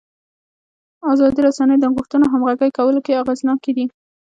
[1.11, 3.85] ازادې رسنۍ د غوښتنو همغږي کولو کې اغېزناکې دي.